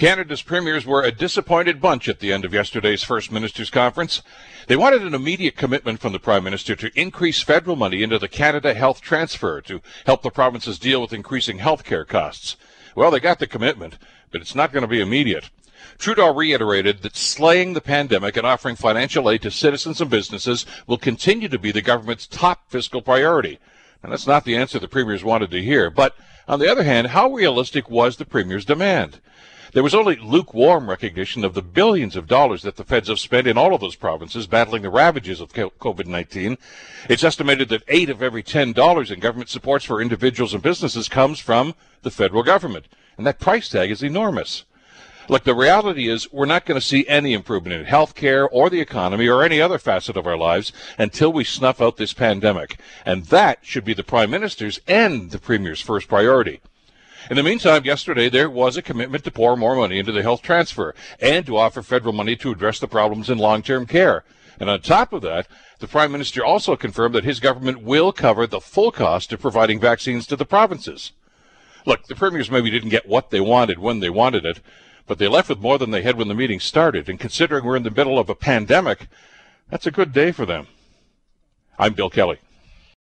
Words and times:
Canada's 0.00 0.40
premiers 0.40 0.86
were 0.86 1.02
a 1.02 1.12
disappointed 1.12 1.78
bunch 1.78 2.08
at 2.08 2.20
the 2.20 2.32
end 2.32 2.46
of 2.46 2.54
yesterday's 2.54 3.02
First 3.02 3.30
Ministers' 3.30 3.68
Conference. 3.68 4.22
They 4.66 4.74
wanted 4.74 5.02
an 5.02 5.12
immediate 5.12 5.58
commitment 5.58 6.00
from 6.00 6.14
the 6.14 6.18
Prime 6.18 6.42
Minister 6.42 6.74
to 6.76 6.98
increase 6.98 7.42
federal 7.42 7.76
money 7.76 8.02
into 8.02 8.18
the 8.18 8.26
Canada 8.26 8.72
Health 8.72 9.02
Transfer 9.02 9.60
to 9.60 9.82
help 10.06 10.22
the 10.22 10.30
provinces 10.30 10.78
deal 10.78 11.02
with 11.02 11.12
increasing 11.12 11.58
health 11.58 11.84
care 11.84 12.06
costs. 12.06 12.56
Well, 12.94 13.10
they 13.10 13.20
got 13.20 13.40
the 13.40 13.46
commitment, 13.46 13.98
but 14.30 14.40
it's 14.40 14.54
not 14.54 14.72
going 14.72 14.84
to 14.84 14.88
be 14.88 15.02
immediate. 15.02 15.50
Trudeau 15.98 16.32
reiterated 16.32 17.02
that 17.02 17.14
slaying 17.14 17.74
the 17.74 17.82
pandemic 17.82 18.38
and 18.38 18.46
offering 18.46 18.76
financial 18.76 19.28
aid 19.28 19.42
to 19.42 19.50
citizens 19.50 20.00
and 20.00 20.08
businesses 20.08 20.64
will 20.86 20.96
continue 20.96 21.48
to 21.48 21.58
be 21.58 21.72
the 21.72 21.82
government's 21.82 22.26
top 22.26 22.70
fiscal 22.70 23.02
priority. 23.02 23.58
And 24.02 24.12
that's 24.12 24.26
not 24.26 24.44
the 24.44 24.56
answer 24.56 24.78
the 24.78 24.88
premiers 24.88 25.24
wanted 25.24 25.50
to 25.50 25.62
hear. 25.62 25.90
But 25.90 26.14
on 26.48 26.58
the 26.58 26.70
other 26.70 26.82
hand, 26.82 27.08
how 27.08 27.32
realistic 27.32 27.90
was 27.90 28.16
the 28.16 28.24
premier's 28.24 28.64
demand? 28.64 29.20
There 29.72 29.82
was 29.84 29.94
only 29.94 30.16
lukewarm 30.16 30.90
recognition 30.90 31.44
of 31.44 31.54
the 31.54 31.62
billions 31.62 32.16
of 32.16 32.26
dollars 32.26 32.62
that 32.62 32.76
the 32.76 32.84
feds 32.84 33.08
have 33.08 33.20
spent 33.20 33.46
in 33.46 33.56
all 33.56 33.72
of 33.72 33.80
those 33.80 33.94
provinces 33.94 34.48
battling 34.48 34.82
the 34.82 34.90
ravages 34.90 35.40
of 35.40 35.52
COVID 35.52 36.06
19. 36.06 36.58
It's 37.08 37.22
estimated 37.22 37.68
that 37.68 37.84
eight 37.86 38.10
of 38.10 38.20
every 38.20 38.42
$10 38.42 39.10
in 39.10 39.20
government 39.20 39.48
supports 39.48 39.84
for 39.84 40.02
individuals 40.02 40.54
and 40.54 40.62
businesses 40.62 41.08
comes 41.08 41.38
from 41.38 41.74
the 42.02 42.10
federal 42.10 42.42
government. 42.42 42.86
And 43.16 43.26
that 43.26 43.38
price 43.38 43.68
tag 43.68 43.90
is 43.92 44.02
enormous. 44.02 44.64
Look, 45.30 45.44
the 45.44 45.54
reality 45.54 46.08
is 46.08 46.32
we're 46.32 46.44
not 46.44 46.66
going 46.66 46.80
to 46.80 46.84
see 46.84 47.06
any 47.06 47.34
improvement 47.34 47.80
in 47.80 47.86
healthcare 47.86 48.48
or 48.50 48.68
the 48.68 48.80
economy 48.80 49.28
or 49.28 49.44
any 49.44 49.60
other 49.60 49.78
facet 49.78 50.16
of 50.16 50.26
our 50.26 50.36
lives 50.36 50.72
until 50.98 51.32
we 51.32 51.44
snuff 51.44 51.80
out 51.80 51.98
this 51.98 52.12
pandemic. 52.12 52.80
And 53.06 53.26
that 53.26 53.60
should 53.62 53.84
be 53.84 53.94
the 53.94 54.02
Prime 54.02 54.32
Minister's 54.32 54.80
and 54.88 55.30
the 55.30 55.38
Premier's 55.38 55.80
first 55.80 56.08
priority. 56.08 56.60
In 57.30 57.36
the 57.36 57.44
meantime, 57.44 57.84
yesterday 57.84 58.28
there 58.28 58.50
was 58.50 58.76
a 58.76 58.82
commitment 58.82 59.22
to 59.22 59.30
pour 59.30 59.56
more 59.56 59.76
money 59.76 60.00
into 60.00 60.10
the 60.10 60.24
health 60.24 60.42
transfer 60.42 60.96
and 61.20 61.46
to 61.46 61.58
offer 61.58 61.80
federal 61.80 62.12
money 62.12 62.34
to 62.34 62.50
address 62.50 62.80
the 62.80 62.88
problems 62.88 63.30
in 63.30 63.38
long-term 63.38 63.86
care. 63.86 64.24
And 64.58 64.68
on 64.68 64.80
top 64.80 65.12
of 65.12 65.22
that, 65.22 65.46
the 65.78 65.86
Prime 65.86 66.10
Minister 66.10 66.44
also 66.44 66.74
confirmed 66.74 67.14
that 67.14 67.22
his 67.22 67.38
government 67.38 67.82
will 67.82 68.10
cover 68.10 68.48
the 68.48 68.60
full 68.60 68.90
cost 68.90 69.32
of 69.32 69.40
providing 69.40 69.78
vaccines 69.78 70.26
to 70.26 70.34
the 70.34 70.44
provinces. 70.44 71.12
Look, 71.86 72.08
the 72.08 72.16
premiers 72.16 72.50
maybe 72.50 72.68
didn't 72.68 72.88
get 72.88 73.08
what 73.08 73.30
they 73.30 73.40
wanted 73.40 73.78
when 73.78 74.00
they 74.00 74.10
wanted 74.10 74.44
it, 74.44 74.58
but 75.10 75.18
they 75.18 75.26
left 75.26 75.48
with 75.48 75.58
more 75.58 75.76
than 75.76 75.90
they 75.90 76.02
had 76.02 76.16
when 76.16 76.28
the 76.28 76.34
meeting 76.36 76.60
started. 76.60 77.08
And 77.08 77.18
considering 77.18 77.64
we're 77.64 77.74
in 77.74 77.82
the 77.82 77.90
middle 77.90 78.16
of 78.16 78.30
a 78.30 78.34
pandemic, 78.36 79.08
that's 79.68 79.84
a 79.84 79.90
good 79.90 80.12
day 80.12 80.30
for 80.30 80.46
them. 80.46 80.68
I'm 81.80 81.94
Bill 81.94 82.08
Kelly. 82.08 82.38